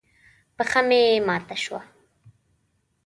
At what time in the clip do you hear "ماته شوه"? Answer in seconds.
1.27-1.81